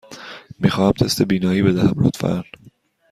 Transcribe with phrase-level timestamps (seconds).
[0.59, 2.43] می خواهم تست بینایی بدهم، لطفاً.